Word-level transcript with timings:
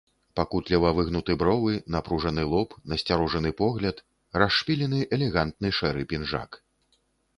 Пакутліва 0.37 0.89
выгнуты 0.99 1.35
бровы, 1.41 1.73
напружаны 1.95 2.45
лоб, 2.53 2.69
насцярожаны 2.93 3.49
погляд, 3.61 3.97
расшпілены 4.45 4.99
элегантны 5.19 5.69
шэры 5.83 6.01
пінжак. 6.15 6.63